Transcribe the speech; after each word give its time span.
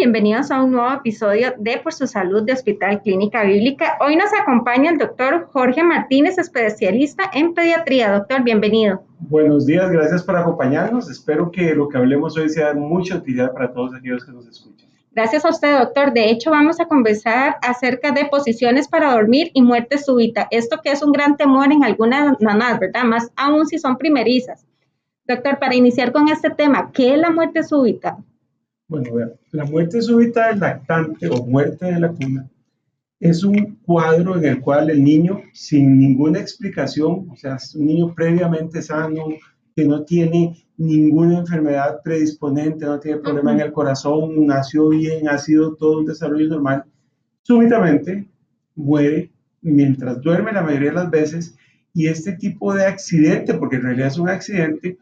bienvenidos 0.00 0.50
a 0.50 0.62
un 0.62 0.72
nuevo 0.72 0.90
episodio 0.94 1.52
de 1.58 1.76
Por 1.76 1.92
su 1.92 2.06
Salud 2.06 2.42
de 2.42 2.54
Hospital 2.54 3.02
Clínica 3.02 3.44
Bíblica. 3.44 3.98
Hoy 4.00 4.16
nos 4.16 4.32
acompaña 4.32 4.90
el 4.90 4.96
doctor 4.96 5.46
Jorge 5.52 5.82
Martínez, 5.82 6.38
especialista 6.38 7.24
en 7.34 7.52
pediatría. 7.52 8.10
Doctor, 8.10 8.42
bienvenido. 8.42 9.02
Buenos 9.18 9.66
días, 9.66 9.90
gracias 9.90 10.22
por 10.22 10.36
acompañarnos. 10.36 11.10
Espero 11.10 11.50
que 11.50 11.74
lo 11.74 11.86
que 11.90 11.98
hablemos 11.98 12.34
hoy 12.38 12.48
sea 12.48 12.68
de 12.68 12.80
mucha 12.80 13.16
utilidad 13.16 13.52
para 13.52 13.74
todos 13.74 13.94
aquellos 13.94 14.24
que 14.24 14.32
nos 14.32 14.48
escuchan. 14.48 14.88
Gracias 15.12 15.44
a 15.44 15.50
usted, 15.50 15.78
doctor. 15.78 16.14
De 16.14 16.30
hecho, 16.30 16.50
vamos 16.50 16.80
a 16.80 16.86
conversar 16.86 17.58
acerca 17.60 18.10
de 18.10 18.24
posiciones 18.24 18.88
para 18.88 19.12
dormir 19.12 19.50
y 19.52 19.60
muerte 19.60 19.98
súbita. 19.98 20.48
Esto 20.50 20.80
que 20.82 20.92
es 20.92 21.02
un 21.02 21.12
gran 21.12 21.36
temor 21.36 21.70
en 21.70 21.84
algunas 21.84 22.40
mamás, 22.40 22.80
¿verdad? 22.80 23.04
Más 23.04 23.30
aún 23.36 23.66
si 23.66 23.78
son 23.78 23.98
primerizas. 23.98 24.64
Doctor, 25.26 25.58
para 25.58 25.74
iniciar 25.74 26.10
con 26.10 26.28
este 26.28 26.48
tema, 26.48 26.90
¿qué 26.90 27.12
es 27.12 27.18
la 27.18 27.28
muerte 27.28 27.62
súbita? 27.62 28.16
Bueno, 28.90 29.14
vean, 29.14 29.32
la 29.52 29.64
muerte 29.66 30.02
súbita 30.02 30.48
del 30.48 30.58
lactante 30.58 31.28
o 31.28 31.46
muerte 31.46 31.86
de 31.86 32.00
la 32.00 32.08
cuna 32.08 32.50
es 33.20 33.44
un 33.44 33.76
cuadro 33.86 34.36
en 34.36 34.44
el 34.44 34.60
cual 34.60 34.90
el 34.90 35.04
niño, 35.04 35.42
sin 35.52 35.96
ninguna 35.96 36.40
explicación, 36.40 37.28
o 37.30 37.36
sea, 37.36 37.54
es 37.54 37.76
un 37.76 37.86
niño 37.86 38.12
previamente 38.12 38.82
sano, 38.82 39.26
que 39.76 39.84
no 39.84 40.02
tiene 40.02 40.66
ninguna 40.76 41.38
enfermedad 41.38 42.00
predisponente, 42.02 42.84
no 42.84 42.98
tiene 42.98 43.18
problema 43.18 43.52
en 43.52 43.60
el 43.60 43.70
corazón, 43.70 44.44
nació 44.44 44.88
bien, 44.88 45.28
ha 45.28 45.38
sido 45.38 45.76
todo 45.76 46.00
un 46.00 46.06
desarrollo 46.06 46.48
normal, 46.48 46.82
súbitamente 47.42 48.26
muere 48.74 49.30
mientras 49.62 50.20
duerme 50.20 50.50
la 50.50 50.62
mayoría 50.62 50.88
de 50.88 50.96
las 50.96 51.10
veces 51.12 51.56
y 51.94 52.08
este 52.08 52.32
tipo 52.32 52.74
de 52.74 52.86
accidente, 52.86 53.54
porque 53.54 53.76
en 53.76 53.82
realidad 53.82 54.08
es 54.08 54.18
un 54.18 54.28
accidente, 54.28 54.98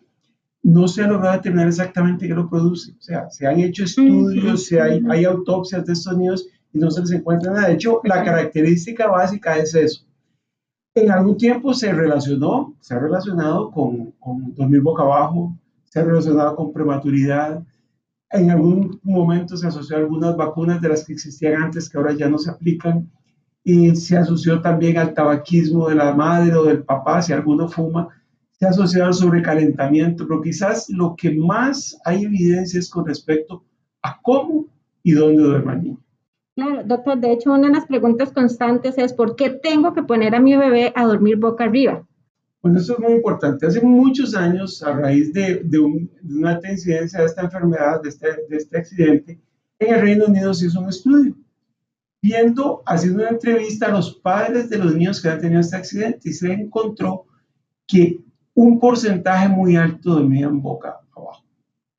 no 0.62 0.88
se 0.88 1.02
ha 1.02 1.08
logrado 1.08 1.36
determinar 1.36 1.68
exactamente 1.68 2.26
qué 2.26 2.34
lo 2.34 2.48
produce. 2.48 2.92
O 2.92 3.00
sea, 3.00 3.30
se 3.30 3.46
han 3.46 3.60
hecho 3.60 3.84
estudios, 3.84 4.70
hay, 4.72 5.02
hay 5.08 5.24
autopsias 5.24 5.84
de 5.86 5.92
estos 5.92 6.16
niños 6.16 6.46
y 6.72 6.78
no 6.78 6.90
se 6.90 7.00
les 7.00 7.12
encuentra 7.12 7.52
nada. 7.52 7.68
De 7.68 7.74
hecho, 7.74 8.00
la 8.04 8.24
característica 8.24 9.08
básica 9.08 9.56
es 9.56 9.74
eso. 9.74 10.04
En 10.94 11.10
algún 11.10 11.36
tiempo 11.36 11.72
se 11.74 11.92
relacionó, 11.92 12.76
se 12.80 12.94
ha 12.94 12.98
relacionado 12.98 13.70
con, 13.70 14.12
con 14.18 14.54
dormir 14.54 14.80
boca 14.82 15.04
abajo, 15.04 15.56
se 15.84 16.00
ha 16.00 16.04
relacionado 16.04 16.56
con 16.56 16.72
prematuridad. 16.72 17.62
En 18.30 18.50
algún 18.50 18.98
momento 19.02 19.56
se 19.56 19.68
asoció 19.68 19.96
a 19.96 20.00
algunas 20.00 20.36
vacunas 20.36 20.80
de 20.80 20.88
las 20.88 21.04
que 21.04 21.12
existían 21.12 21.62
antes 21.62 21.88
que 21.88 21.96
ahora 21.96 22.12
ya 22.14 22.28
no 22.28 22.38
se 22.38 22.50
aplican. 22.50 23.10
Y 23.62 23.94
se 23.96 24.16
asoció 24.16 24.60
también 24.60 24.98
al 24.98 25.14
tabaquismo 25.14 25.88
de 25.88 25.94
la 25.94 26.14
madre 26.14 26.54
o 26.54 26.64
del 26.64 26.84
papá, 26.84 27.22
si 27.22 27.32
alguno 27.32 27.68
fuma 27.68 28.08
se 28.58 28.66
ha 28.66 28.70
asociado 28.70 29.06
al 29.06 29.14
sobrecalentamiento, 29.14 30.26
pero 30.26 30.42
quizás 30.42 30.88
lo 30.90 31.14
que 31.16 31.30
más 31.30 31.96
hay 32.04 32.24
evidencia 32.24 32.80
es 32.80 32.90
con 32.90 33.06
respecto 33.06 33.64
a 34.02 34.20
cómo 34.20 34.66
y 35.02 35.12
dónde 35.12 35.42
duerme 35.42 35.72
el 35.74 35.82
niño. 35.82 36.00
Claro, 36.56 36.82
doctor, 36.84 37.18
de 37.18 37.32
hecho 37.32 37.52
una 37.52 37.68
de 37.68 37.74
las 37.74 37.86
preguntas 37.86 38.32
constantes 38.32 38.98
es 38.98 39.12
¿por 39.12 39.36
qué 39.36 39.50
tengo 39.50 39.92
que 39.92 40.02
poner 40.02 40.34
a 40.34 40.40
mi 40.40 40.56
bebé 40.56 40.92
a 40.96 41.04
dormir 41.04 41.36
boca 41.36 41.64
arriba? 41.64 42.04
Bueno, 42.60 42.80
eso 42.80 42.94
es 42.94 42.98
muy 42.98 43.12
importante. 43.12 43.64
Hace 43.64 43.80
muchos 43.80 44.34
años, 44.34 44.82
a 44.82 44.92
raíz 44.92 45.32
de, 45.32 45.62
de, 45.62 45.78
una 45.78 46.50
alta 46.50 46.72
incidencia 46.72 47.20
de 47.20 47.26
esta 47.26 47.42
enfermedad, 47.42 48.02
de 48.02 48.08
este, 48.08 48.26
de 48.48 48.56
este 48.56 48.78
accidente, 48.78 49.40
en 49.78 49.94
el 49.94 50.00
Reino 50.00 50.24
Unido 50.26 50.52
se 50.52 50.66
hizo 50.66 50.80
un 50.80 50.88
estudio, 50.88 51.36
viendo, 52.20 52.82
haciendo 52.84 53.22
una 53.22 53.30
entrevista 53.30 53.86
a 53.86 53.92
los 53.92 54.16
padres 54.16 54.68
de 54.68 54.78
los 54.78 54.96
niños 54.96 55.22
que 55.22 55.28
han 55.28 55.40
tenido 55.40 55.60
este 55.60 55.76
accidente 55.76 56.30
y 56.30 56.32
se 56.32 56.52
encontró 56.52 57.26
que 57.86 58.20
un 58.58 58.80
porcentaje 58.80 59.48
muy 59.48 59.76
alto 59.76 60.14
dormían 60.14 60.60
boca 60.60 60.98
abajo. 61.14 61.44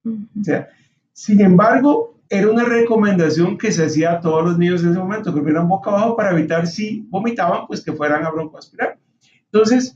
O 0.06 0.44
sea, 0.44 0.68
sin 1.14 1.40
embargo, 1.40 2.16
era 2.28 2.52
una 2.52 2.66
recomendación 2.66 3.58
que 3.58 3.72
se 3.72 3.86
hacía 3.86 4.12
a 4.12 4.20
todos 4.20 4.44
los 4.44 4.58
niños 4.58 4.84
en 4.84 4.90
ese 4.90 5.00
momento, 5.00 5.32
que 5.32 5.38
durmieran 5.40 5.70
boca 5.70 5.90
abajo 5.90 6.18
para 6.18 6.32
evitar 6.32 6.68
si 6.68 7.08
vomitaban, 7.10 7.66
pues 7.66 7.82
que 7.82 7.94
fueran 7.94 8.26
a 8.26 8.32
broncoaspirar. 8.32 9.00
Entonces, 9.46 9.96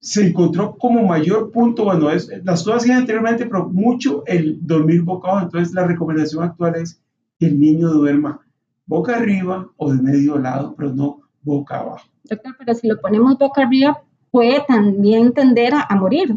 se 0.00 0.26
encontró 0.26 0.76
como 0.76 1.02
mayor 1.06 1.50
punto, 1.50 1.84
bueno, 1.84 2.10
es, 2.10 2.30
las 2.44 2.62
cosas 2.62 2.82
hacían 2.82 2.98
anteriormente, 2.98 3.46
pero 3.46 3.66
mucho 3.70 4.22
el 4.26 4.58
dormir 4.60 5.00
boca 5.00 5.30
abajo. 5.30 5.46
Entonces, 5.46 5.72
la 5.72 5.86
recomendación 5.86 6.44
actual 6.44 6.74
es 6.76 7.02
que 7.38 7.46
el 7.46 7.58
niño 7.58 7.88
duerma 7.88 8.40
boca 8.84 9.16
arriba 9.16 9.66
o 9.78 9.94
de 9.94 10.02
medio 10.02 10.36
lado, 10.36 10.74
pero 10.76 10.92
no 10.92 11.22
boca 11.40 11.78
abajo. 11.78 12.06
Doctor, 12.24 12.54
pero 12.58 12.74
si 12.74 12.86
lo 12.86 13.00
ponemos 13.00 13.38
boca 13.38 13.62
arriba, 13.62 14.02
puede 14.30 14.62
también 14.66 15.32
tender 15.32 15.72
a, 15.74 15.94
morir. 15.96 16.36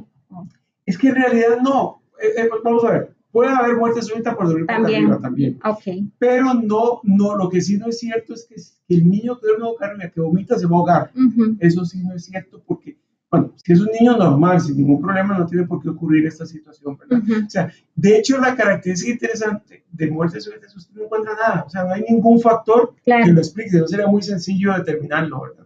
Es 0.86 0.98
que 0.98 1.10
en 1.10 1.16
realidad 1.16 1.60
no. 1.62 2.02
Eh, 2.22 2.42
eh, 2.42 2.50
vamos 2.64 2.84
a 2.86 2.92
ver, 2.92 3.16
puede 3.32 3.52
haber 3.52 3.76
muerte 3.76 4.02
súbita 4.02 4.36
por 4.36 4.48
dormir 4.48 4.68
también. 4.68 5.04
arriba 5.04 5.20
también. 5.20 5.60
Okay. 5.64 6.10
Pero 6.20 6.54
no, 6.54 7.02
no, 7.04 7.36
lo 7.36 7.50
que 7.50 7.62
sí 7.62 7.78
no 7.78 7.88
es 7.88 8.00
cierto 8.00 8.34
es 8.34 8.46
que 8.46 8.96
el 8.96 9.10
niño 9.10 9.40
que 9.40 9.48
duerme 9.48 9.68
arriba, 9.82 10.12
que 10.14 10.22
vomita, 10.22 10.58
se 10.58 10.68
va 10.68 10.76
a 10.76 10.80
ahogar. 10.80 11.12
Eso 11.60 11.84
sí 11.84 12.02
no 12.04 12.14
es 12.14 12.26
cierto 12.26 12.62
porque, 12.66 12.98
bueno, 13.30 13.52
si 13.56 13.74
es 13.74 13.82
un 13.82 13.90
niño 14.00 14.16
normal, 14.18 14.62
sin 14.62 14.78
ningún 14.78 15.02
problema, 15.02 15.38
no 15.38 15.46
tiene 15.46 15.66
por 15.66 15.82
qué 15.82 15.90
ocurrir 15.90 16.28
esta 16.28 16.46
situación, 16.46 16.98
¿verdad? 16.98 17.24
O 17.46 17.50
sea, 17.50 17.72
de 17.96 18.18
hecho, 18.18 18.38
la 18.38 18.56
característica 18.56 19.12
interesante 19.12 19.84
de 19.92 20.12
muerte 20.12 20.40
súbita 20.40 20.68
es 20.68 20.86
que 20.86 20.94
no 20.94 21.06
encuentra 21.06 21.34
nada. 21.34 21.64
O 21.66 21.70
sea, 21.70 21.84
no 21.84 21.94
hay 21.94 22.04
ningún 22.08 22.40
factor 22.40 22.94
que 23.04 23.32
lo 23.32 23.40
explique. 23.40 23.78
No 23.78 23.88
sería 23.88 24.08
muy 24.08 24.22
sencillo 24.22 24.74
determinarlo, 24.74 25.42
¿verdad? 25.42 25.63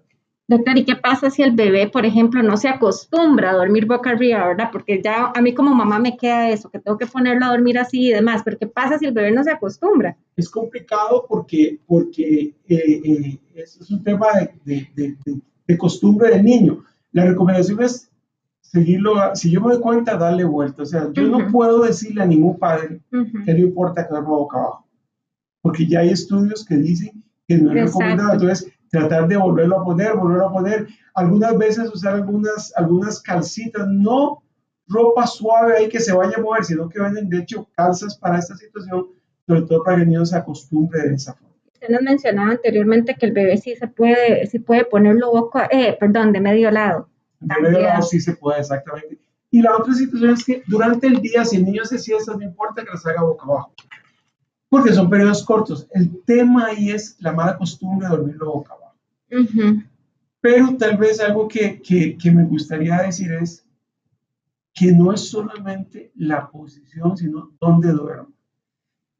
Doctor, 0.49 0.77
¿y 0.77 0.85
qué 0.85 0.95
pasa 0.95 1.29
si 1.29 1.43
el 1.43 1.51
bebé, 1.51 1.89
por 1.89 2.05
ejemplo, 2.05 2.41
no 2.41 2.55
se 2.55 2.69
acostumbra 2.69 3.51
a 3.51 3.55
dormir 3.55 3.85
boca 3.85 4.11
arriba, 4.11 4.47
verdad? 4.47 4.69
Porque 4.71 5.01
ya 5.03 5.33
a 5.35 5.41
mí 5.41 5.53
como 5.53 5.75
mamá 5.75 5.99
me 5.99 6.15
queda 6.15 6.49
eso, 6.49 6.69
que 6.69 6.79
tengo 6.79 6.97
que 6.97 7.05
ponerlo 7.05 7.45
a 7.45 7.49
dormir 7.49 7.77
así 7.77 8.07
y 8.07 8.13
demás, 8.13 8.43
pero 8.45 8.57
¿qué 8.57 8.65
pasa 8.65 8.97
si 8.97 9.05
el 9.05 9.11
bebé 9.11 9.31
no 9.33 9.43
se 9.43 9.51
acostumbra? 9.51 10.15
Es 10.37 10.49
complicado 10.49 11.25
porque, 11.27 11.81
porque 11.85 12.55
eh, 12.69 13.01
eh, 13.03 13.39
es, 13.55 13.91
un 13.91 14.01
tema 14.01 14.27
de, 14.63 14.89
de, 14.95 15.17
de, 15.67 15.77
costumbre 15.77 16.29
del 16.29 16.45
niño. 16.45 16.81
La 17.11 17.25
recomendación 17.25 17.83
es 17.83 18.09
seguirlo, 18.61 19.15
si 19.35 19.51
yo 19.51 19.59
me 19.59 19.73
doy 19.73 19.81
cuenta, 19.81 20.15
darle 20.15 20.45
vuelta. 20.45 20.83
O 20.83 20.85
sea, 20.85 21.09
yo 21.11 21.23
no 21.23 21.51
puedo 21.51 21.81
decirle 21.81 22.21
a 22.21 22.25
ningún 22.25 22.57
padre 22.57 23.01
que 23.11 23.53
no 23.53 23.59
importa 23.59 24.07
que 24.07 24.11
duerma 24.11 24.29
boca 24.29 24.59
abajo, 24.59 24.87
porque 25.61 25.85
ya 25.85 25.99
hay 25.99 26.09
estudios 26.11 26.63
que 26.63 26.77
dicen 26.77 27.21
que 27.49 27.57
no 27.57 27.73
es 27.73 27.87
recomendado. 27.87 28.31
Entonces, 28.31 28.71
tratar 28.89 29.27
de 29.27 29.37
volverlo 29.37 29.79
a 29.79 29.83
poner, 29.83 30.15
volverlo 30.15 30.47
a 30.47 30.53
poner. 30.53 30.87
Algunas 31.15 31.57
veces 31.57 31.89
usar 31.93 32.15
algunas, 32.15 32.73
algunas 32.75 33.21
calcitas, 33.21 33.87
no 33.87 34.43
ropa 34.87 35.27
suave 35.27 35.77
ahí 35.77 35.89
que 35.89 35.99
se 35.99 36.13
vaya 36.13 36.37
a 36.37 36.41
mover, 36.41 36.63
sino 36.63 36.89
que 36.89 37.01
venden 37.01 37.29
de 37.29 37.39
hecho 37.39 37.67
calzas 37.75 38.17
para 38.17 38.39
esta 38.39 38.55
situación, 38.55 39.07
sobre 39.45 39.61
todo 39.63 39.83
para 39.83 39.97
que 39.97 40.03
el 40.03 40.09
niño 40.09 40.25
se 40.25 40.37
acostumbre 40.37 41.01
de 41.01 41.15
esa 41.15 41.33
forma. 41.33 41.55
Usted 41.73 41.89
nos 41.89 42.01
mencionaba 42.01 42.51
anteriormente 42.51 43.15
que 43.15 43.25
el 43.27 43.33
bebé 43.33 43.57
sí 43.57 43.75
se 43.75 43.87
puede, 43.87 44.45
sí 44.47 44.59
puede 44.59 44.85
ponerlo 44.85 45.31
boca, 45.31 45.67
eh, 45.71 45.95
perdón, 45.99 46.31
de 46.31 46.39
medio 46.39 46.71
lado. 46.71 47.09
De 47.39 47.61
medio 47.61 47.79
lado 47.81 48.01
sí 48.01 48.19
se 48.19 48.35
puede, 48.35 48.61
exactamente. 48.61 49.19
Y 49.51 49.61
la 49.61 49.77
otra 49.77 49.93
situación 49.93 50.31
es 50.31 50.43
que 50.43 50.63
durante 50.67 51.07
el 51.07 51.21
día, 51.21 51.45
si 51.45 51.57
el 51.57 51.65
niño 51.65 51.85
se 51.85 51.99
siesta, 51.99 52.35
no 52.35 52.41
importa 52.41 52.83
que 52.83 52.91
las 52.91 53.05
haga 53.05 53.21
boca 53.21 53.45
abajo 53.45 53.73
porque 54.69 54.93
son 54.93 55.09
periodos 55.09 55.43
cortos. 55.43 55.87
El 55.91 56.23
tema 56.23 56.67
ahí 56.67 56.89
es 56.89 57.15
la 57.19 57.33
mala 57.33 57.57
costumbre 57.57 58.07
de 58.07 58.15
dormirlo 58.15 58.53
boca 58.53 58.73
abajo. 58.73 58.95
Pero 60.41 60.77
tal 60.77 60.97
vez 60.97 61.19
algo 61.19 61.47
que, 61.47 61.81
que, 61.81 62.31
me 62.31 62.43
gustaría 62.43 63.01
decir 63.01 63.31
es 63.33 63.65
que 64.73 64.91
no 64.91 65.11
es 65.11 65.29
solamente 65.29 66.11
la 66.15 66.49
posición, 66.49 67.17
sino 67.17 67.51
dónde 67.59 67.91
duermo. 67.91 68.31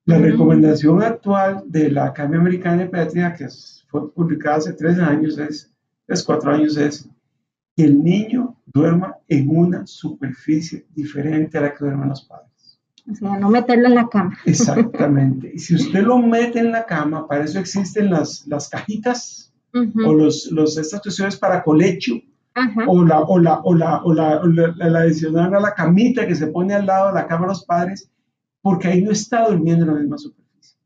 La 0.05 0.17
recomendación 0.19 1.03
actual 1.03 1.63
de 1.65 1.91
la 1.91 2.05
Academia 2.05 2.39
Americana 2.39 2.83
de 2.83 2.89
Pediatría, 2.89 3.33
que 3.33 3.47
fue 3.87 4.09
publicada 4.13 4.57
hace 4.57 4.73
tres 4.73 4.97
años, 4.99 5.37
es, 5.37 5.73
es 6.07 6.23
cuatro 6.23 6.51
años, 6.51 6.77
es 6.77 7.09
que 7.75 7.83
el 7.83 8.01
niño 8.01 8.55
duerma 8.65 9.17
en 9.27 9.49
una 9.49 9.85
superficie 9.85 10.85
diferente 10.95 11.57
a 11.57 11.61
la 11.61 11.73
que 11.73 11.83
duermen 11.83 12.09
los 12.09 12.23
padres. 12.23 12.56
O 13.09 13.15
sea, 13.15 13.37
no 13.37 13.49
meterlo 13.49 13.87
en 13.87 13.95
la 13.95 14.09
cama. 14.09 14.37
Exactamente. 14.45 15.51
Y 15.53 15.59
si 15.59 15.75
usted 15.75 16.01
lo 16.01 16.17
mete 16.17 16.59
en 16.59 16.71
la 16.71 16.85
cama, 16.85 17.27
para 17.27 17.45
eso 17.45 17.59
existen 17.59 18.09
las, 18.09 18.45
las 18.47 18.69
cajitas 18.69 19.53
o 19.73 20.13
los, 20.13 20.51
los, 20.51 20.77
estas 20.77 21.01
cuestiones 21.01 21.37
para 21.37 21.63
colecho. 21.63 22.13
O, 22.87 23.05
la, 23.05 23.19
o, 23.19 23.37
la, 23.37 23.59
o, 23.59 23.75
la, 23.75 24.01
o, 24.03 24.13
la, 24.13 24.41
la, 24.43 24.99
adicional 25.01 25.53
a 25.53 25.59
la 25.59 25.75
camita 25.75 26.25
que 26.25 26.33
se 26.33 26.47
pone 26.47 26.73
al 26.73 26.87
lado 26.87 27.09
de 27.09 27.13
la 27.13 27.27
cama 27.27 27.41
de 27.41 27.49
los 27.49 27.63
padres, 27.63 28.09
porque 28.63 28.87
ahí 28.87 29.03
no 29.03 29.11
está 29.11 29.47
durmiendo 29.47 29.85
en 29.85 29.93
la 29.93 29.99
misma 29.99 30.17
superficie. 30.17 30.79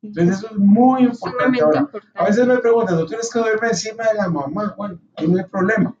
Entonces 0.00 0.38
eso 0.38 0.52
es 0.52 0.58
muy 0.58 1.02
importante. 1.02 1.60
Ahora, 1.60 1.90
A 2.14 2.24
veces 2.26 2.46
me 2.46 2.58
preguntan, 2.58 2.94
¿no 2.94 3.06
tienes 3.06 3.28
que 3.32 3.38
dormir 3.40 3.58
encima 3.68 4.04
de 4.04 4.14
la 4.14 4.28
mamá? 4.28 4.74
Bueno, 4.78 5.00
ahí 5.16 5.26
no 5.26 5.38
hay 5.38 5.44
problema. 5.46 5.96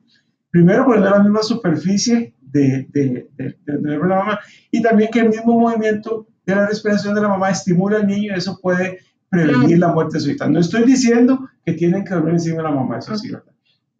Primero, 0.50 0.84
poner 0.84 1.00
la 1.00 1.18
misma 1.18 1.42
superficie 1.42 2.36
de, 2.50 2.86
de, 2.90 3.28
de, 3.36 3.56
de, 3.64 3.98
la 3.98 4.16
mamá 4.16 4.40
y 4.70 4.82
también 4.82 5.10
que 5.10 5.20
el 5.20 5.28
mismo 5.28 5.58
movimiento 5.58 6.26
de 6.46 6.54
la 6.54 6.66
respiración 6.66 7.14
de 7.14 7.20
la 7.20 7.28
mamá 7.28 7.50
estimula 7.50 7.98
al 7.98 8.06
niño 8.06 8.32
y 8.32 8.38
eso 8.38 8.58
puede 8.60 9.00
prevenir 9.28 9.78
la 9.78 9.88
muerte 9.88 10.18
súbita. 10.18 10.48
No 10.48 10.60
estoy 10.60 10.84
diciendo 10.84 11.48
que 11.64 11.74
tienen 11.74 12.04
que 12.04 12.14
dormir 12.14 12.34
encima 12.34 12.58
de 12.58 12.62
la 12.62 12.70
mamá, 12.70 12.98
eso 12.98 13.16
sí, 13.16 13.30
¿verdad? 13.30 13.52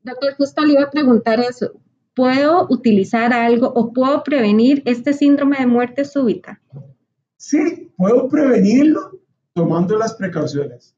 Doctor, 0.03 0.35
justo 0.37 0.65
le 0.65 0.73
iba 0.73 0.85
a 0.85 0.91
preguntar 0.91 1.41
eso. 1.41 1.73
¿Puedo 2.15 2.67
utilizar 2.71 3.33
algo 3.33 3.69
o 3.69 3.93
puedo 3.93 4.23
prevenir 4.25 4.83
este 4.87 5.12
síndrome 5.12 5.59
de 5.59 5.67
muerte 5.67 6.05
súbita? 6.05 6.61
Sí, 7.37 7.93
puedo 7.97 8.29
prevenirlo 8.29 9.21
tomando 9.53 9.97
las 9.97 10.15
precauciones, 10.15 10.97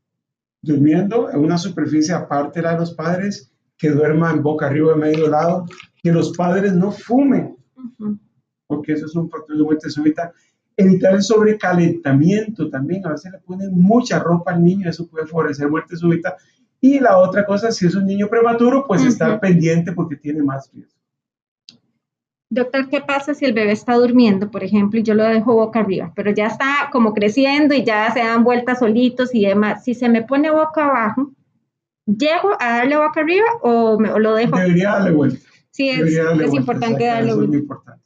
durmiendo 0.62 1.30
en 1.30 1.40
una 1.40 1.58
superficie 1.58 2.14
aparte 2.14 2.60
de 2.60 2.64
la 2.64 2.72
de 2.72 2.80
los 2.80 2.94
padres, 2.94 3.50
que 3.76 3.90
duerma 3.90 4.30
en 4.30 4.42
boca 4.42 4.66
arriba 4.66 4.92
de 4.92 4.98
medio 4.98 5.28
lado, 5.28 5.66
que 6.02 6.12
los 6.12 6.36
padres 6.36 6.72
no 6.72 6.90
fumen, 6.90 7.56
porque 8.66 8.92
eso 8.92 9.06
es 9.06 9.14
un 9.14 9.28
factor 9.28 9.56
de 9.56 9.62
muerte 9.62 9.90
súbita. 9.90 10.32
Evitar 10.76 11.14
el 11.14 11.22
sobrecalentamiento 11.22 12.70
también, 12.70 13.04
a 13.06 13.10
veces 13.10 13.32
le 13.32 13.38
ponen 13.38 13.72
mucha 13.72 14.18
ropa 14.18 14.52
al 14.52 14.62
niño, 14.62 14.88
eso 14.88 15.06
puede 15.08 15.26
favorecer 15.26 15.68
muerte 15.68 15.96
súbita. 15.96 16.36
Y 16.80 16.98
la 16.98 17.18
otra 17.18 17.44
cosa, 17.44 17.70
si 17.70 17.86
es 17.86 17.94
un 17.94 18.06
niño 18.06 18.28
prematuro, 18.28 18.86
pues 18.86 19.04
estar 19.04 19.38
pendiente 19.38 19.92
porque 19.92 20.16
tiene 20.16 20.42
más 20.42 20.70
riesgo. 20.72 21.00
Doctor, 22.52 22.88
¿qué 22.88 23.00
pasa 23.00 23.32
si 23.32 23.44
el 23.44 23.52
bebé 23.52 23.70
está 23.70 23.94
durmiendo, 23.94 24.50
por 24.50 24.64
ejemplo, 24.64 24.98
y 24.98 25.04
yo 25.04 25.14
lo 25.14 25.22
dejo 25.22 25.54
boca 25.54 25.80
arriba, 25.80 26.12
pero 26.16 26.32
ya 26.32 26.46
está 26.46 26.88
como 26.90 27.14
creciendo 27.14 27.74
y 27.74 27.84
ya 27.84 28.10
se 28.12 28.18
dan 28.18 28.42
vueltas 28.42 28.80
solitos 28.80 29.32
y 29.34 29.46
demás? 29.46 29.84
Si 29.84 29.94
se 29.94 30.08
me 30.08 30.22
pone 30.22 30.50
boca 30.50 30.86
abajo, 30.86 31.30
¿llego 32.06 32.50
a 32.58 32.78
darle 32.78 32.96
boca 32.96 33.20
arriba 33.20 33.46
o, 33.62 34.00
lo 34.00 34.34
dejo? 34.34 34.56
Debería 34.56 34.90
darle 34.90 35.12
vuelta. 35.12 35.49
Sí, 35.70 35.88
es, 35.88 36.02
es 36.02 36.54
importante 36.54 37.04
darle 37.04 37.34
vuelta. 37.34 37.44
Es 37.44 37.48
muy 37.48 37.58
importante. 37.58 38.04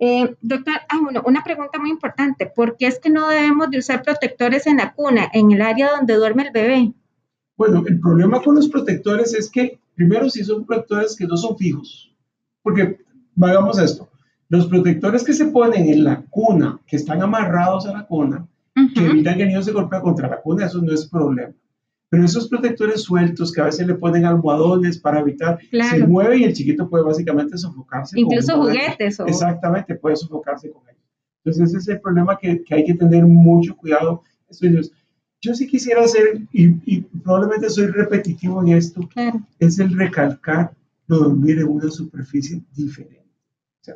Eh, 0.00 0.36
doctor, 0.42 0.74
ah, 0.88 0.98
bueno, 1.02 1.22
una 1.26 1.42
pregunta 1.42 1.78
muy 1.78 1.90
importante. 1.90 2.46
¿Por 2.46 2.76
qué 2.76 2.86
es 2.86 2.98
que 2.98 3.10
no 3.10 3.28
debemos 3.28 3.70
de 3.70 3.78
usar 3.78 4.02
protectores 4.02 4.66
en 4.66 4.76
la 4.76 4.92
cuna, 4.92 5.28
en 5.32 5.50
el 5.50 5.62
área 5.62 5.90
donde 5.90 6.14
duerme 6.14 6.44
el 6.44 6.52
bebé? 6.52 6.92
Bueno, 7.56 7.82
el 7.86 7.98
problema 7.98 8.40
con 8.40 8.54
los 8.54 8.68
protectores 8.68 9.34
es 9.34 9.50
que, 9.50 9.80
primero, 9.96 10.30
si 10.30 10.44
son 10.44 10.64
protectores 10.64 11.16
que 11.16 11.26
no 11.26 11.36
son 11.36 11.58
fijos, 11.58 12.14
porque 12.62 12.98
Vagamos 13.38 13.78
esto. 13.78 14.08
Los 14.48 14.66
protectores 14.66 15.22
que 15.22 15.32
se 15.32 15.46
ponen 15.46 15.88
en 15.88 16.02
la 16.02 16.22
cuna, 16.28 16.80
que 16.84 16.96
están 16.96 17.22
amarrados 17.22 17.86
a 17.86 17.92
la 17.92 18.04
cuna, 18.04 18.48
que 18.74 19.06
evitan 19.06 19.36
que 19.36 19.42
el 19.42 19.48
niño 19.50 19.62
se 19.62 19.70
golpee 19.70 20.00
contra 20.00 20.28
la 20.28 20.40
cuna, 20.40 20.66
eso 20.66 20.82
no 20.82 20.92
es 20.92 21.06
problema. 21.06 21.52
Pero 22.10 22.24
esos 22.24 22.48
protectores 22.48 23.02
sueltos 23.02 23.52
que 23.52 23.60
a 23.60 23.64
veces 23.64 23.86
le 23.86 23.94
ponen 23.94 24.24
almohadones 24.24 24.98
para 24.98 25.20
evitar, 25.20 25.58
se 25.70 26.06
mueve 26.06 26.38
y 26.38 26.44
el 26.44 26.54
chiquito 26.54 26.88
puede 26.88 27.04
básicamente 27.04 27.58
sofocarse. 27.58 28.18
Incluso 28.18 28.56
juguetes. 28.56 29.20
Exactamente, 29.20 29.94
puede 29.94 30.16
sofocarse 30.16 30.70
con 30.70 30.82
ellos. 30.88 31.02
Entonces 31.44 31.68
ese 31.68 31.78
es 31.78 31.88
el 31.88 32.00
problema 32.00 32.38
que, 32.38 32.62
que 32.62 32.74
hay 32.74 32.84
que 32.84 32.94
tener 32.94 33.26
mucho 33.26 33.76
cuidado. 33.76 34.22
Yo 35.40 35.54
sí 35.54 35.66
quisiera 35.66 36.02
hacer, 36.02 36.40
y, 36.52 36.68
y 36.84 37.00
probablemente 37.22 37.68
soy 37.68 37.86
repetitivo 37.88 38.62
en 38.62 38.68
esto, 38.76 39.00
es 39.58 39.78
el 39.78 39.96
recalcar 39.96 40.72
lo 41.06 41.18
dormir 41.18 41.58
en 41.58 41.68
una 41.68 41.90
superficie 41.90 42.60
diferente 42.74 43.18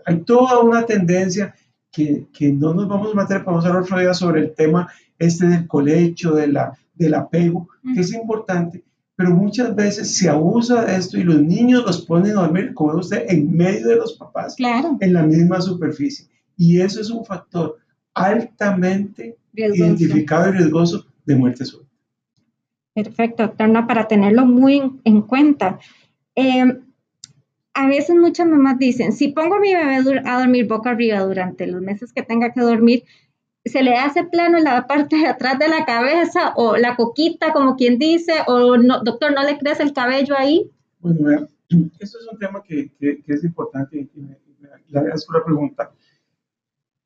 hay 0.04 0.20
toda 0.22 0.60
una 0.60 0.84
tendencia 0.84 1.54
que, 1.90 2.26
que, 2.32 2.52
no 2.52 2.72
nos 2.72 2.88
vamos 2.88 3.12
a 3.12 3.22
meter, 3.22 3.42
vamos 3.44 3.64
a 3.64 3.68
hablar 3.68 3.82
otro 3.82 3.98
día 3.98 4.14
sobre 4.14 4.40
el 4.40 4.54
tema 4.54 4.90
este 5.18 5.46
del 5.46 5.66
colecho, 5.66 6.34
de 6.34 6.48
la, 6.48 6.76
del 7.04 7.14
apego, 7.14 7.68
que 7.94 8.00
es 8.00 8.12
importante, 8.12 8.82
pero 9.16 9.30
muchas 9.30 9.74
veces 9.74 10.16
se 10.16 10.28
abusa 10.28 10.84
de 10.84 10.96
esto 10.96 11.18
y 11.18 11.24
los 11.24 11.40
niños 11.40 11.84
los 11.84 12.04
ponen 12.06 12.32
a 12.32 12.42
dormir, 12.42 12.74
como 12.74 12.94
usted, 12.94 13.24
en 13.28 13.54
medio 13.54 13.88
de 13.88 13.96
los 13.96 14.14
papás, 14.14 14.56
en 14.58 15.12
la 15.12 15.22
misma 15.22 15.60
superficie. 15.60 16.26
Y 16.56 16.80
eso 16.80 17.00
es 17.00 17.10
un 17.10 17.24
factor 17.24 17.78
altamente 18.14 19.36
identificado 19.52 20.48
y 20.48 20.52
riesgoso 20.52 21.06
de 21.24 21.36
muerte 21.36 21.64
súbita. 21.64 21.90
Perfecto, 22.94 23.42
doctor, 23.44 23.86
para 23.86 24.06
tenerlo 24.06 24.44
muy 24.44 24.82
en, 25.04 25.22
cuenta. 25.22 25.78
Eh, 26.34 26.78
a 27.74 27.86
veces 27.86 28.16
muchas 28.16 28.46
mamás 28.46 28.78
dicen, 28.78 29.12
si 29.12 29.28
pongo 29.28 29.56
a 29.56 29.60
mi 29.60 29.74
bebé 29.74 30.22
a 30.24 30.38
dormir 30.40 30.66
boca 30.66 30.90
arriba 30.90 31.20
durante 31.20 31.66
los 31.66 31.80
meses 31.80 32.12
que 32.12 32.22
tenga 32.22 32.52
que 32.52 32.60
dormir, 32.60 33.04
se 33.64 33.82
le 33.82 33.94
hace 33.94 34.24
plano 34.24 34.58
en 34.58 34.64
la 34.64 34.86
parte 34.86 35.16
de 35.16 35.26
atrás 35.26 35.58
de 35.58 35.68
la 35.68 35.84
cabeza 35.84 36.52
o 36.56 36.76
la 36.76 36.96
coquita, 36.96 37.52
como 37.52 37.76
quien 37.76 37.98
dice, 37.98 38.32
o 38.46 38.76
no, 38.76 39.02
doctor, 39.02 39.32
¿no 39.32 39.42
le 39.42 39.58
crece 39.58 39.82
el 39.82 39.92
cabello 39.92 40.34
ahí? 40.36 40.70
Bueno, 41.00 41.18
vea, 41.22 41.48
eso 42.00 42.18
es 42.18 42.26
un 42.30 42.38
tema 42.38 42.62
que, 42.62 42.90
que, 42.98 43.22
es 43.26 43.44
importante 43.44 43.98
y 43.98 44.20
me, 44.20 44.36
le 44.88 44.98
agradezco 44.98 45.32
la 45.32 45.44
pregunta. 45.44 45.92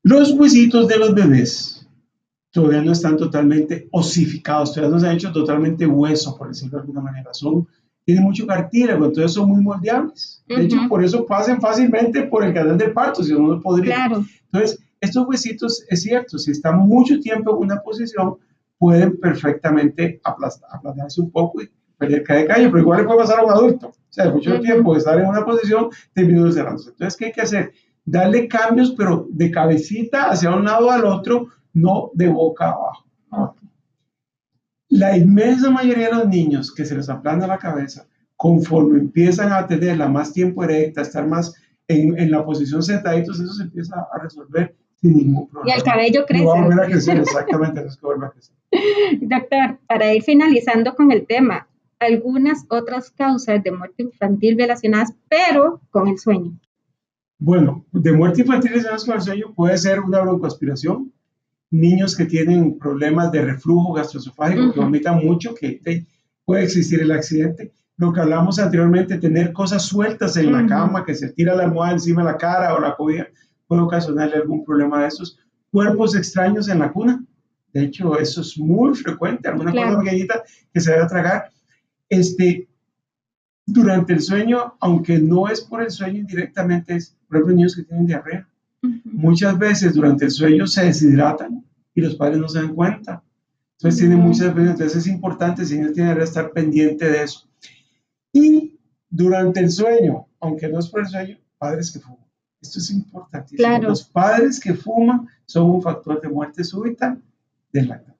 Los 0.03 0.31
huesitos 0.31 0.87
de 0.87 0.97
los 0.97 1.13
bebés 1.13 1.87
todavía 2.51 2.81
no 2.81 2.91
están 2.91 3.17
totalmente 3.17 3.87
osificados, 3.91 4.73
todavía 4.73 4.95
no 4.95 4.99
se 4.99 5.07
han 5.07 5.15
hecho 5.15 5.31
totalmente 5.31 5.85
hueso, 5.85 6.37
por 6.37 6.47
decirlo 6.47 6.77
de 6.77 6.81
alguna 6.81 7.01
manera. 7.01 7.33
Son 7.33 7.67
tiene 8.07 8.21
mucho 8.21 8.47
cartílago, 8.47 9.03
entonces 9.03 9.33
son 9.33 9.49
muy 9.49 9.61
moldeables. 9.61 10.41
De 10.47 10.63
hecho, 10.63 10.77
por 10.87 11.03
eso 11.03 11.25
pasan 11.25 11.59
fácilmente 11.59 12.23
por 12.23 12.41
el 12.45 12.53
canal 12.53 12.77
del 12.77 12.93
parto, 12.93 13.21
si 13.21 13.33
uno 13.33 13.55
no 13.55 13.61
podría. 13.61 13.95
Claro. 13.95 14.25
Entonces, 14.45 14.79
estos 14.99 15.27
huesitos, 15.27 15.83
es 15.89 16.01
cierto, 16.01 16.37
si 16.37 16.51
están 16.51 16.79
mucho 16.79 17.19
tiempo 17.19 17.51
en 17.51 17.63
una 17.63 17.81
posición, 17.81 18.37
pueden 18.77 19.17
perfectamente 19.19 20.19
aplastarse 20.23 21.21
un 21.21 21.31
poco 21.31 21.61
y 21.61 21.69
perder 21.97 22.23
cada 22.23 22.45
calle, 22.45 22.67
pero 22.67 22.79
igual 22.79 22.99
le 22.99 23.05
puede 23.05 23.19
pasar 23.19 23.39
a 23.39 23.45
un 23.45 23.51
adulto. 23.51 23.87
O 23.87 23.93
sea, 24.09 24.31
mucho 24.31 24.59
tiempo 24.59 24.93
de 24.93 24.99
estar 24.99 25.19
en 25.19 25.27
una 25.27 25.43
posición, 25.43 25.89
termina 26.13 26.51
cerrándose. 26.51 26.91
Entonces, 26.91 27.17
¿qué 27.17 27.25
hay 27.25 27.31
que 27.31 27.41
hacer? 27.41 27.71
Darle 28.05 28.47
cambios, 28.47 28.91
pero 28.91 29.27
de 29.29 29.51
cabecita 29.51 30.29
hacia 30.29 30.55
un 30.55 30.65
lado 30.65 30.89
al 30.91 31.05
otro, 31.05 31.47
no 31.73 32.11
de 32.13 32.27
boca 32.27 32.69
abajo. 32.69 33.05
La 34.89 35.17
inmensa 35.17 35.69
mayoría 35.69 36.07
de 36.07 36.15
los 36.15 36.27
niños 36.29 36.73
que 36.73 36.85
se 36.85 36.95
les 36.95 37.09
aplana 37.09 37.45
la 37.45 37.57
cabeza, 37.57 38.07
conforme 38.37 38.99
empiezan 38.99 39.51
a 39.51 39.67
tenerla 39.67 40.07
más 40.07 40.31
tiempo 40.31 40.63
erecta, 40.63 41.01
estar 41.01 41.27
más 41.27 41.53
en, 41.87 42.17
en 42.17 42.31
la 42.31 42.45
posición 42.45 42.81
sentaditos, 42.81 43.39
eso 43.39 43.53
se 43.53 43.63
empieza 43.63 44.07
a 44.11 44.19
resolver 44.19 44.75
sin 45.01 45.17
ningún 45.17 45.49
problema. 45.49 45.73
Y 45.73 45.77
el 45.77 45.83
cabello 45.83 46.25
crece. 46.25 46.43
No 46.43 46.49
va 46.49 46.59
a 46.59 46.63
volver 46.63 46.81
a 46.81 46.87
crecer, 46.87 47.17
exactamente, 47.17 47.79
eso 47.79 47.89
es 47.89 47.97
que 47.97 48.05
vuelve 48.05 48.25
a 48.25 48.29
crecer. 48.29 48.55
Doctor, 49.21 49.79
para 49.87 50.13
ir 50.13 50.23
finalizando 50.23 50.95
con 50.95 51.11
el 51.11 51.25
tema, 51.25 51.67
algunas 51.99 52.65
otras 52.69 53.11
causas 53.11 53.63
de 53.63 53.71
muerte 53.71 54.03
infantil 54.03 54.57
relacionadas, 54.57 55.13
pero 55.29 55.81
con 55.89 56.07
el 56.07 56.17
sueño. 56.19 56.59
Bueno, 57.39 57.85
de 57.91 58.11
muerte 58.11 58.41
infantil 58.41 58.71
relacionadas 58.71 59.05
con 59.05 59.15
el 59.15 59.21
sueño 59.21 59.53
puede 59.55 59.77
ser 59.77 59.99
una 59.99 60.21
broncoaspiración, 60.21 61.13
niños 61.69 62.15
que 62.15 62.25
tienen 62.25 62.77
problemas 62.77 63.31
de 63.31 63.43
reflujo 63.43 63.93
gastroesofágico, 63.93 64.73
que 64.73 64.79
vomitan 64.79 65.23
mucho, 65.23 65.53
que 65.53 66.05
puede 66.45 66.63
existir 66.63 67.01
el 67.01 67.11
accidente. 67.11 67.73
Lo 67.97 68.13
que 68.13 68.21
hablamos 68.21 68.59
anteriormente, 68.59 69.17
tener 69.17 69.53
cosas 69.53 69.83
sueltas 69.83 70.37
en 70.37 70.51
la 70.51 70.65
cama, 70.67 71.03
que 71.03 71.15
se 71.15 71.29
tira 71.29 71.55
la 71.55 71.63
almohada 71.63 71.93
encima 71.93 72.23
de 72.23 72.31
la 72.31 72.37
cara 72.37 72.75
o 72.75 72.79
la 72.79 72.95
cobija, 72.95 73.27
puede 73.67 73.81
ocasionarle 73.81 74.37
algún 74.37 74.63
problema 74.63 75.01
de 75.01 75.07
esos. 75.07 75.39
Cuerpos 75.71 76.15
extraños 76.15 76.69
en 76.69 76.79
la 76.79 76.91
cuna. 76.91 77.23
De 77.73 77.83
hecho, 77.83 78.17
eso 78.17 78.41
es 78.41 78.57
muy 78.57 78.95
frecuente, 78.95 79.47
alguna 79.47 79.71
cosa 79.71 79.99
pequeñita 79.99 80.43
que 80.73 80.79
se 80.79 80.91
debe 80.91 81.07
tragar. 81.07 81.51
Este, 82.09 82.67
durante 83.65 84.13
el 84.13 84.21
sueño, 84.21 84.75
aunque 84.79 85.19
no 85.19 85.49
es 85.49 85.61
por 85.61 85.83
el 85.83 85.91
sueño 85.91 86.19
indirectamente, 86.19 86.95
es, 86.95 87.17
por 87.27 87.37
ejemplo, 87.37 87.55
niños 87.55 87.75
que 87.75 87.83
tienen 87.83 88.07
diarrea 88.07 88.47
Muchas 89.03 89.57
veces 89.57 89.93
durante 89.93 90.25
el 90.25 90.31
sueño 90.31 90.67
se 90.67 90.85
deshidratan 90.85 91.65
y 91.93 92.01
los 92.01 92.15
padres 92.15 92.37
no 92.37 92.47
se 92.47 92.59
dan 92.59 92.75
cuenta. 92.75 93.23
Entonces 93.73 93.99
tienen 93.99 94.19
muchas 94.19 94.53
veces, 94.55 94.71
entonces 94.71 94.97
es 94.97 95.07
importante, 95.07 95.65
si 95.65 95.79
no 95.79 95.91
tiene 95.91 96.15
que 96.15 96.23
estar 96.23 96.51
pendiente 96.51 97.09
de 97.09 97.23
eso. 97.23 97.47
Y 98.31 98.79
durante 99.09 99.59
el 99.59 99.71
sueño, 99.71 100.27
aunque 100.39 100.67
no 100.67 100.79
es 100.79 100.87
por 100.89 101.01
el 101.01 101.07
sueño, 101.07 101.39
padres 101.57 101.91
que 101.91 101.99
fuman. 101.99 102.26
Esto 102.61 102.79
es 102.79 102.91
importantísimo. 102.91 103.77
Los 103.81 104.03
padres 104.03 104.59
que 104.59 104.73
fuman 104.73 105.27
son 105.45 105.69
un 105.69 105.81
factor 105.81 106.19
de 106.21 106.29
muerte 106.29 106.63
súbita 106.63 107.17
del 107.71 107.87
lactante. 107.87 108.17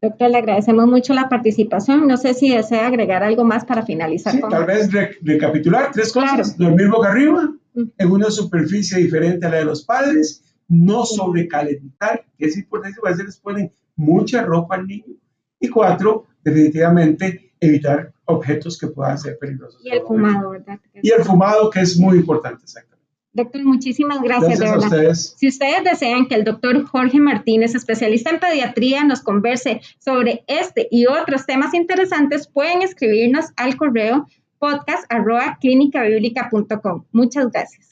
Doctor, 0.00 0.30
le 0.30 0.38
agradecemos 0.38 0.86
mucho 0.86 1.12
la 1.12 1.28
participación. 1.28 2.06
No 2.06 2.16
sé 2.16 2.34
si 2.34 2.54
desea 2.54 2.86
agregar 2.86 3.22
algo 3.24 3.44
más 3.44 3.64
para 3.64 3.84
finalizar. 3.84 4.32
Sí, 4.32 4.40
tal 4.48 4.64
vez 4.64 4.90
recapitular 5.22 5.90
tres 5.92 6.12
cosas. 6.12 6.56
Dormir 6.56 6.88
boca 6.88 7.10
arriba, 7.10 7.52
en 7.74 8.10
una 8.10 8.30
superficie 8.30 8.98
diferente 8.98 9.46
a 9.46 9.50
la 9.50 9.56
de 9.58 9.64
los 9.64 9.84
padres, 9.84 10.44
no 10.68 11.04
sobrecalentar, 11.04 12.24
que 12.36 12.46
es 12.46 12.56
importante, 12.56 12.98
a 13.04 13.10
veces 13.10 13.26
les 13.26 13.36
ponen 13.38 13.72
mucha 13.96 14.42
ropa 14.42 14.76
al 14.76 14.86
niño. 14.86 15.16
Y 15.58 15.68
cuatro, 15.68 16.26
definitivamente 16.44 17.52
evitar 17.58 18.12
objetos 18.26 18.78
que 18.78 18.86
puedan 18.86 19.18
ser 19.18 19.36
peligrosos. 19.38 19.80
Y 19.84 19.90
el 19.90 20.02
fumado, 20.02 20.50
¿verdad? 20.50 20.78
Y 21.02 21.10
el 21.10 21.24
fumado, 21.24 21.70
que 21.70 21.80
es 21.80 21.98
muy 21.98 22.18
importante, 22.18 22.62
exactamente. 22.62 22.97
Doctor, 23.32 23.64
muchísimas 23.64 24.20
gracias. 24.22 24.58
Gracias 24.58 24.84
a 24.84 24.86
ustedes. 24.86 25.34
Si 25.36 25.48
ustedes 25.48 25.84
desean 25.84 26.26
que 26.26 26.34
el 26.34 26.44
doctor 26.44 26.84
Jorge 26.86 27.20
Martínez, 27.20 27.74
especialista 27.74 28.30
en 28.30 28.40
pediatría, 28.40 29.04
nos 29.04 29.20
converse 29.20 29.80
sobre 29.98 30.44
este 30.46 30.88
y 30.90 31.06
otros 31.06 31.46
temas 31.46 31.74
interesantes, 31.74 32.48
pueden 32.48 32.82
escribirnos 32.82 33.46
al 33.56 33.76
correo 33.76 34.26
podcast 34.58 35.04
arroba 35.10 35.58
Muchas 37.12 37.50
gracias. 37.50 37.87